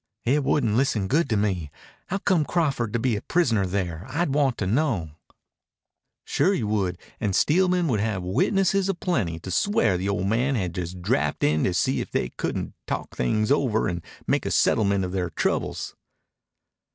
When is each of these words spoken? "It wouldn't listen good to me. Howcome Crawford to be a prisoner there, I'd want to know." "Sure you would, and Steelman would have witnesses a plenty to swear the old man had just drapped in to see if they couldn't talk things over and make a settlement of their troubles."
"It 0.25 0.43
wouldn't 0.43 0.73
listen 0.77 1.07
good 1.07 1.29
to 1.29 1.37
me. 1.37 1.69
Howcome 2.07 2.43
Crawford 2.47 2.91
to 2.93 2.97
be 2.97 3.15
a 3.15 3.21
prisoner 3.21 3.67
there, 3.67 4.03
I'd 4.09 4.33
want 4.33 4.57
to 4.57 4.65
know." 4.65 5.11
"Sure 6.25 6.55
you 6.55 6.65
would, 6.69 6.97
and 7.19 7.35
Steelman 7.35 7.87
would 7.87 7.99
have 7.99 8.23
witnesses 8.23 8.89
a 8.89 8.95
plenty 8.95 9.37
to 9.37 9.51
swear 9.51 9.99
the 9.99 10.09
old 10.09 10.25
man 10.25 10.55
had 10.55 10.73
just 10.73 11.03
drapped 11.03 11.43
in 11.43 11.63
to 11.65 11.73
see 11.75 12.01
if 12.01 12.09
they 12.09 12.29
couldn't 12.29 12.73
talk 12.87 13.15
things 13.15 13.51
over 13.51 13.87
and 13.87 14.01
make 14.25 14.47
a 14.47 14.49
settlement 14.49 15.05
of 15.05 15.11
their 15.11 15.29
troubles." 15.29 15.93